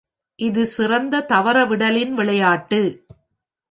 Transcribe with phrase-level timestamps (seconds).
[0.39, 2.81] இது சிறந்த தவறவிடலின் விளையாட்டு.